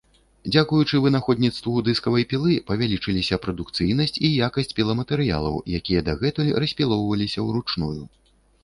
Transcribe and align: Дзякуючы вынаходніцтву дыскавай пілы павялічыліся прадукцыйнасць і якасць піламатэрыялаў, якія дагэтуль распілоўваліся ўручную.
Дзякуючы 0.53 1.01
вынаходніцтву 1.03 1.83
дыскавай 1.89 2.25
пілы 2.31 2.55
павялічыліся 2.71 3.39
прадукцыйнасць 3.45 4.17
і 4.25 4.35
якасць 4.47 4.75
піламатэрыялаў, 4.81 5.63
якія 5.83 5.99
дагэтуль 6.11 6.55
распілоўваліся 6.67 7.39
ўручную. 7.51 7.97